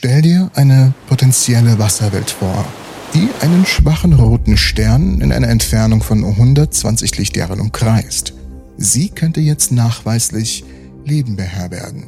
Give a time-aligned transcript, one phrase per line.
[0.00, 2.64] Stell dir eine potenzielle Wasserwelt vor,
[3.14, 8.32] die einen schwachen roten Stern in einer Entfernung von 120 Lichtjahren umkreist.
[8.76, 10.64] Sie könnte jetzt nachweislich
[11.04, 12.04] Leben beherbergen.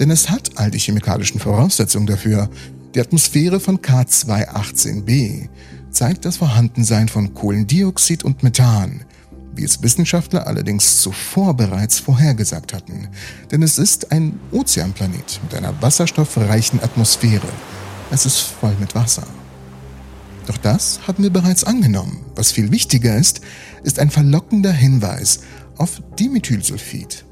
[0.00, 2.50] Denn es hat all die chemikalischen Voraussetzungen dafür.
[2.96, 5.48] Die Atmosphäre von K218b
[5.92, 9.02] zeigt das Vorhandensein von Kohlendioxid und Methan,
[9.58, 13.08] wie es Wissenschaftler allerdings zuvor bereits vorhergesagt hatten.
[13.50, 17.48] Denn es ist ein Ozeanplanet mit einer wasserstoffreichen Atmosphäre.
[18.10, 19.26] Es ist voll mit Wasser.
[20.46, 22.24] Doch das haben wir bereits angenommen.
[22.34, 23.42] Was viel wichtiger ist,
[23.82, 25.40] ist ein verlockender Hinweis
[25.76, 27.26] auf Dimethylsulfid.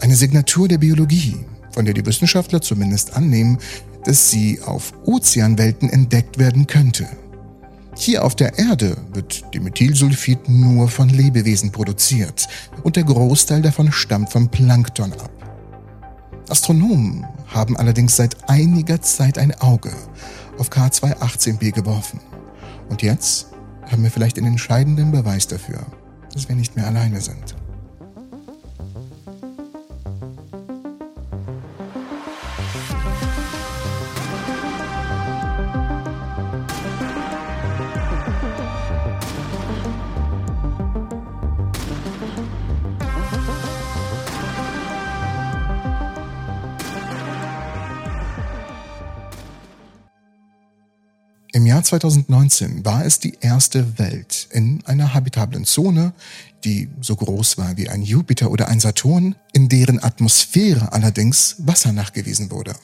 [0.00, 1.36] Eine Signatur der Biologie,
[1.72, 3.58] von der die Wissenschaftler zumindest annehmen,
[4.04, 7.08] dass sie auf Ozeanwelten entdeckt werden könnte.
[8.00, 12.46] Hier auf der Erde wird Dimethylsulfid nur von Lebewesen produziert
[12.84, 15.32] und der Großteil davon stammt vom Plankton ab.
[16.48, 19.90] Astronomen haben allerdings seit einiger Zeit ein Auge
[20.58, 22.20] auf K218b geworfen.
[22.88, 23.48] Und jetzt
[23.90, 25.84] haben wir vielleicht den entscheidenden Beweis dafür,
[26.32, 27.56] dass wir nicht mehr alleine sind.
[51.58, 56.12] Im Jahr 2019 war es die erste Welt in einer habitablen Zone,
[56.62, 61.92] die so groß war wie ein Jupiter oder ein Saturn, in deren Atmosphäre allerdings Wasser
[61.92, 62.76] nachgewiesen wurde.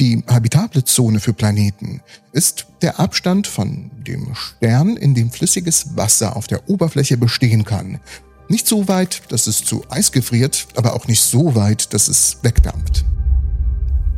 [0.00, 2.00] Die habitable Zone für Planeten
[2.32, 8.00] ist der Abstand von dem Stern, in dem flüssiges Wasser auf der Oberfläche bestehen kann.
[8.48, 12.38] Nicht so weit, dass es zu Eis gefriert, aber auch nicht so weit, dass es
[12.42, 13.04] wegdampft.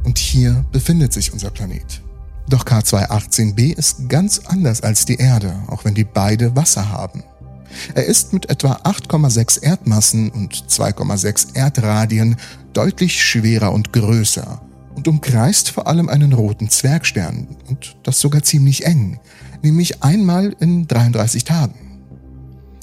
[0.04, 2.00] Und hier befindet sich unser Planet.
[2.48, 7.24] Doch K218b ist ganz anders als die Erde, auch wenn die beide Wasser haben.
[7.94, 12.36] Er ist mit etwa 8,6 Erdmassen und 2,6 Erdradien
[12.72, 14.62] deutlich schwerer und größer
[14.94, 19.20] und umkreist vor allem einen roten Zwergstern und das sogar ziemlich eng,
[19.62, 21.74] nämlich einmal in 33 Tagen.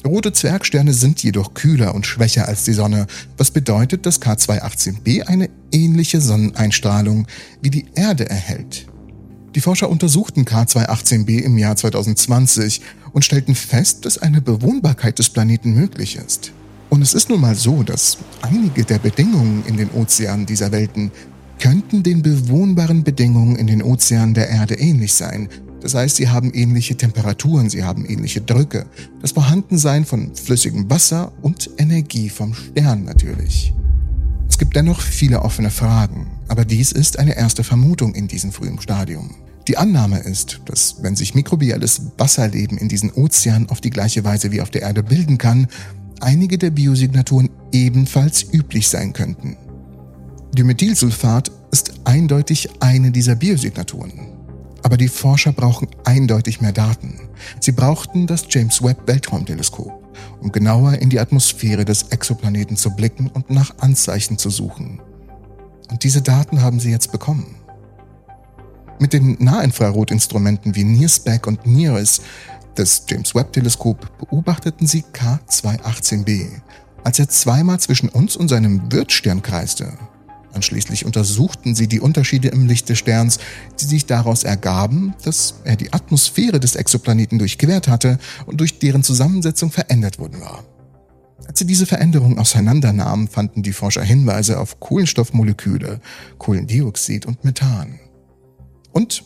[0.05, 5.49] Rote Zwergsterne sind jedoch kühler und schwächer als die Sonne, was bedeutet, dass K218b eine
[5.71, 7.25] ähnliche Sonneneinstrahlung
[7.63, 8.85] wie die Erde erhält.
[9.55, 12.81] Die Forscher untersuchten K218b im Jahr 2020
[13.13, 16.51] und stellten fest, dass eine Bewohnbarkeit des Planeten möglich ist.
[16.89, 21.09] Und es ist nun mal so, dass einige der Bedingungen in den Ozeanen dieser Welten
[21.57, 25.47] könnten den bewohnbaren Bedingungen in den Ozeanen der Erde ähnlich sein.
[25.79, 28.85] Das heißt, sie haben ähnliche Temperaturen, sie haben ähnliche Drücke,
[29.21, 33.73] das Vorhandensein von flüssigem Wasser und Energie vom Stern natürlich.
[34.49, 38.79] Es gibt dennoch viele offene Fragen, aber dies ist eine erste Vermutung in diesem frühen
[38.79, 39.35] Stadium.
[39.67, 44.51] Die Annahme ist, dass wenn sich mikrobielles Wasserleben in diesen Ozeanen auf die gleiche Weise
[44.51, 45.67] wie auf der Erde bilden kann,
[46.19, 49.57] einige der Biosignaturen ebenfalls üblich sein könnten.
[50.55, 54.35] Dimethylsulfat ist eindeutig eine dieser Biosignaturen.
[54.83, 57.19] Aber die Forscher brauchen eindeutig mehr Daten.
[57.59, 59.91] Sie brauchten das James Webb Weltraumteleskop,
[60.41, 65.01] um genauer in die Atmosphäre des Exoplaneten zu blicken und nach Anzeichen zu suchen.
[65.89, 67.55] Und diese Daten haben sie jetzt bekommen.
[68.99, 72.21] Mit den Nahinfrarotinstrumenten wie NIRSPEC und NIRIS
[72.77, 76.47] des James Webb Teleskop beobachteten sie K218b,
[77.03, 79.93] als er zweimal zwischen uns und seinem Wirtsstern kreiste.
[80.53, 83.39] Anschließend untersuchten sie die Unterschiede im Licht des Sterns,
[83.79, 89.03] die sich daraus ergaben, dass er die Atmosphäre des Exoplaneten durchquert hatte und durch deren
[89.03, 90.63] Zusammensetzung verändert worden war.
[91.47, 96.01] Als sie diese Veränderung auseinandernahmen, fanden die Forscher Hinweise auf Kohlenstoffmoleküle,
[96.37, 97.99] Kohlendioxid und Methan.
[98.91, 99.23] Und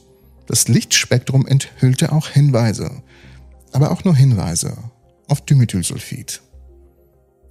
[0.47, 2.91] das Lichtspektrum enthüllte auch Hinweise,
[3.71, 4.77] aber auch nur Hinweise
[5.27, 6.41] auf Dimethylsulfid.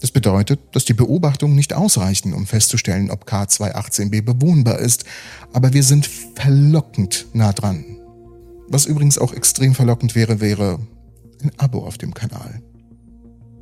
[0.01, 5.05] Das bedeutet, dass die Beobachtungen nicht ausreichen, um festzustellen, ob K218b bewohnbar ist,
[5.53, 7.85] aber wir sind verlockend nah dran.
[8.69, 10.79] Was übrigens auch extrem verlockend wäre, wäre
[11.43, 12.63] ein Abo auf dem Kanal.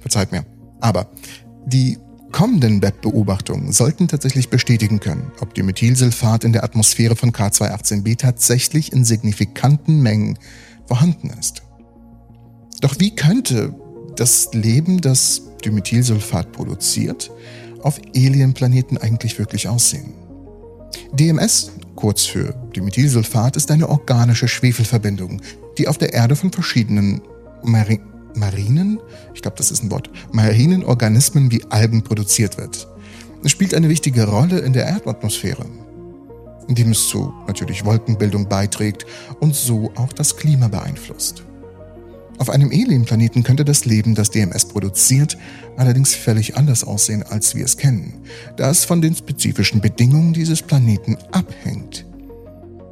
[0.01, 0.45] Verzeiht mir.
[0.81, 1.09] Aber
[1.67, 1.99] die
[2.33, 8.93] kommenden Webbeobachtungen sollten tatsächlich bestätigen können, ob die Methylsulfat in der Atmosphäre von K218b tatsächlich
[8.93, 10.39] in signifikanten Mengen
[10.87, 11.63] vorhanden ist.
[12.81, 13.75] Doch wie könnte
[14.17, 17.31] das Leben, das Dimethylsulfat produziert,
[17.83, 20.13] auf Alienplaneten eigentlich wirklich aussehen?
[21.13, 25.41] DMS, kurz für Dimethylsulfat, ist eine organische Schwefelverbindung,
[25.79, 27.23] die auf der Erde von verschiedenen
[27.63, 28.01] Mari
[28.37, 29.01] marinen,
[29.35, 32.89] ich glaube, das ist ein Wort, marinen Organismen wie Algen produziert wird.
[33.45, 35.67] Es spielt eine wichtige Rolle in der Erdatmosphäre.
[36.69, 39.07] indem es zu natürlich Wolkenbildung beiträgt
[39.39, 41.45] und so auch das Klima beeinflusst.
[42.39, 45.39] Auf einem Alien-Planeten könnte das Leben, das DMS produziert,
[45.77, 48.15] allerdings völlig anders aussehen, als wir es kennen,
[48.57, 52.06] da es von den spezifischen Bedingungen dieses Planeten abhängt.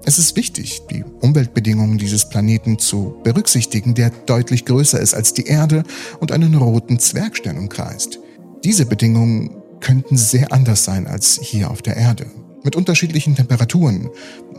[0.07, 5.47] Es ist wichtig, die Umweltbedingungen dieses Planeten zu berücksichtigen, der deutlich größer ist als die
[5.47, 5.83] Erde
[6.21, 8.19] und einen roten Zwergstern umkreist.
[8.65, 12.27] Diese Bedingungen könnten sehr anders sein als hier auf der Erde.
[12.63, 14.11] Mit unterschiedlichen Temperaturen,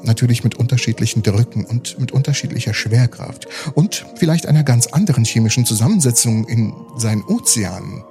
[0.03, 6.47] natürlich mit unterschiedlichen Drücken und mit unterschiedlicher Schwerkraft und vielleicht einer ganz anderen chemischen Zusammensetzung
[6.47, 8.03] in seinen Ozeanen.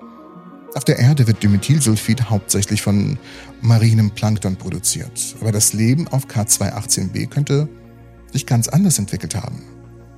[0.75, 3.17] Auf der Erde wird Dimethylsulfid hauptsächlich von
[3.61, 7.69] marinem Plankton produziert, aber das Leben auf K218b könnte
[8.33, 9.63] sich ganz anders entwickelt haben.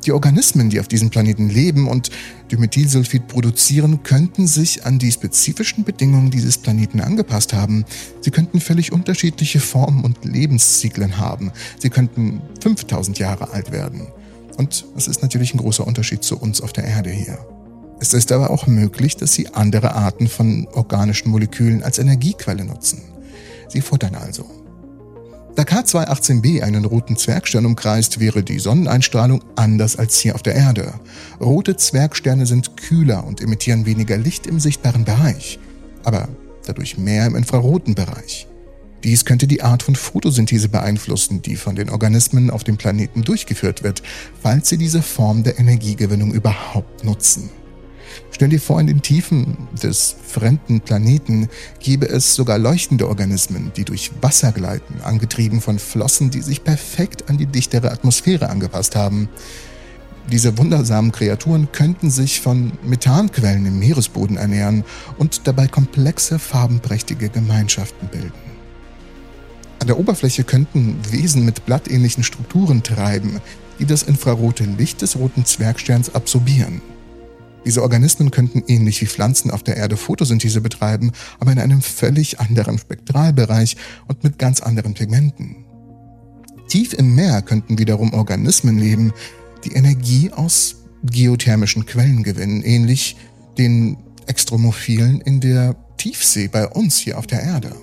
[0.06, 2.10] Die Organismen, die auf diesem Planeten leben und
[2.50, 7.84] Dimethylsulfid produzieren, könnten sich an die spezifischen Bedingungen dieses Planeten angepasst haben.
[8.22, 11.52] Sie könnten völlig unterschiedliche Formen und Lebenszyklen haben.
[11.78, 14.06] Sie könnten 5000 Jahre alt werden.
[14.56, 17.38] Und das ist natürlich ein großer Unterschied zu uns auf der Erde hier.
[17.98, 23.02] Es ist aber auch möglich, dass sie andere Arten von organischen Molekülen als Energiequelle nutzen.
[23.68, 24.44] Sie futtern also.
[25.56, 30.92] Da K218b einen roten Zwergstern umkreist, wäre die Sonneneinstrahlung anders als hier auf der Erde.
[31.40, 35.58] Rote Zwergsterne sind kühler und emittieren weniger Licht im sichtbaren Bereich,
[36.04, 36.28] aber
[36.66, 38.46] dadurch mehr im infraroten Bereich.
[39.02, 43.82] Dies könnte die Art von Photosynthese beeinflussen, die von den Organismen auf dem Planeten durchgeführt
[43.82, 44.02] wird,
[44.42, 47.48] falls sie diese Form der Energiegewinnung überhaupt nutzen.
[48.30, 51.48] Stell dir vor, in den Tiefen des fremden Planeten
[51.80, 57.30] gäbe es sogar leuchtende Organismen, die durch Wasser gleiten, angetrieben von Flossen, die sich perfekt
[57.30, 59.28] an die dichtere Atmosphäre angepasst haben.
[60.30, 64.84] Diese wundersamen Kreaturen könnten sich von Methanquellen im Meeresboden ernähren
[65.18, 68.32] und dabei komplexe, farbenprächtige Gemeinschaften bilden.
[69.78, 73.40] An der Oberfläche könnten Wesen mit blattähnlichen Strukturen treiben,
[73.78, 76.80] die das infrarote Licht des roten Zwergsterns absorbieren.
[77.66, 81.10] Diese Organismen könnten ähnlich wie Pflanzen auf der Erde Photosynthese betreiben,
[81.40, 83.76] aber in einem völlig anderen Spektralbereich
[84.06, 85.64] und mit ganz anderen Pigmenten.
[86.68, 89.12] Tief im Meer könnten wiederum Organismen leben,
[89.64, 93.16] die Energie aus geothermischen Quellen gewinnen, ähnlich
[93.58, 93.96] den
[94.26, 97.74] Extromophilen in der Tiefsee bei uns hier auf der Erde.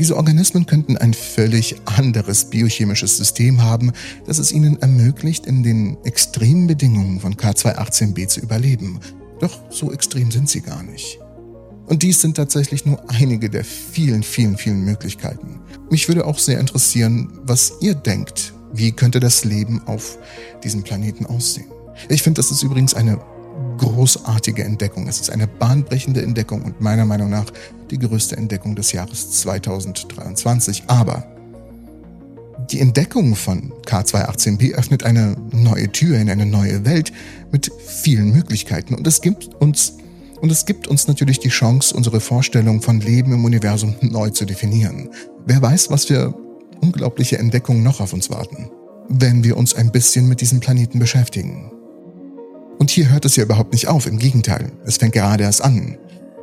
[0.00, 3.92] Diese Organismen könnten ein völlig anderes biochemisches System haben,
[4.24, 9.00] das es ihnen ermöglicht, in den extremen Bedingungen von K218b zu überleben.
[9.40, 11.18] Doch so extrem sind sie gar nicht.
[11.84, 15.60] Und dies sind tatsächlich nur einige der vielen, vielen, vielen Möglichkeiten.
[15.90, 18.54] Mich würde auch sehr interessieren, was ihr denkt.
[18.72, 20.16] Wie könnte das Leben auf
[20.64, 21.66] diesem Planeten aussehen?
[22.08, 23.20] Ich finde, das ist übrigens eine
[23.80, 25.08] großartige Entdeckung.
[25.08, 27.46] Es ist eine bahnbrechende Entdeckung und meiner Meinung nach
[27.90, 30.84] die größte Entdeckung des Jahres 2023.
[30.86, 31.24] Aber
[32.70, 37.10] die Entdeckung von K218b öffnet eine neue Tür in eine neue Welt
[37.50, 39.94] mit vielen Möglichkeiten und es gibt uns
[40.40, 44.46] und es gibt uns natürlich die Chance, unsere Vorstellung von Leben im Universum neu zu
[44.46, 45.10] definieren.
[45.44, 46.34] Wer weiß, was für
[46.80, 48.70] unglaubliche Entdeckungen noch auf uns warten,
[49.08, 51.72] wenn wir uns ein bisschen mit diesem Planeten beschäftigen.
[52.80, 55.98] Und hier hört es ja überhaupt nicht auf, im Gegenteil, es fängt gerade erst an.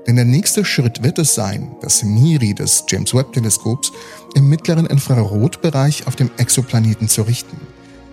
[0.06, 3.92] Denn der nächste Schritt wird es sein, das MIRI des James Webb Teleskops
[4.36, 7.58] im mittleren Infrarotbereich auf dem Exoplaneten zu richten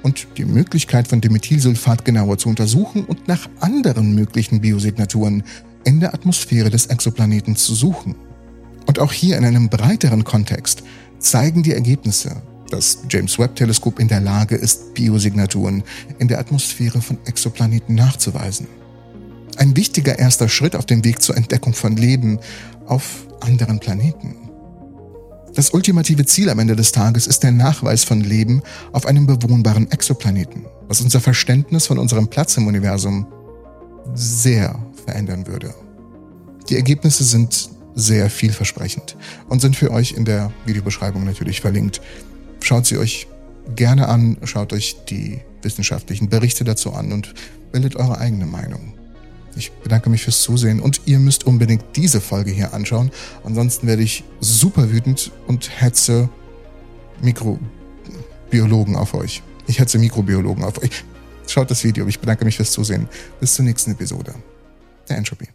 [0.03, 5.43] und die Möglichkeit von Dimethylsulfat genauer zu untersuchen und nach anderen möglichen Biosignaturen
[5.85, 8.15] in der Atmosphäre des Exoplaneten zu suchen.
[8.87, 10.83] Und auch hier in einem breiteren Kontext
[11.19, 15.83] zeigen die Ergebnisse, das James Webb-Teleskop in der Lage ist, Biosignaturen
[16.19, 18.67] in der Atmosphäre von Exoplaneten nachzuweisen.
[19.57, 22.41] Ein wichtiger erster Schritt auf dem Weg zur Entdeckung von Leben
[22.87, 24.37] auf anderen Planeten.
[25.55, 29.89] Das ultimative Ziel am Ende des Tages ist der Nachweis von Leben auf einem bewohnbaren
[29.93, 33.27] Exoplaneten, was unser Verständnis von unserem Platz im Universum
[34.15, 35.73] sehr verändern würde.
[36.69, 39.17] Die Ergebnisse sind sehr vielversprechend
[39.49, 42.01] und sind für euch in der Videobeschreibung natürlich verlinkt.
[42.65, 43.27] Schaut sie euch
[43.77, 47.35] gerne an, schaut euch die wissenschaftlichen Berichte dazu an und
[47.73, 48.95] bildet eure eigene Meinung.
[49.55, 53.11] Ich bedanke mich fürs Zusehen und ihr müsst unbedingt diese Folge hier anschauen.
[53.45, 56.31] Ansonsten werde ich super wütend und hetze
[57.21, 59.43] Mikrobiologen auf euch.
[59.67, 61.05] Ich hetze Mikrobiologen auf euch.
[61.47, 62.07] Schaut das Video.
[62.07, 63.11] Ich bedanke mich fürs Zusehen.
[63.41, 64.35] Bis zur nächsten Episode.
[65.11, 65.49] Der Entropy.